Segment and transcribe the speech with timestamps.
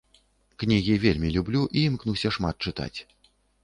[0.59, 2.95] Кнігі вельмі люблю і імкнуся шмат чытаць.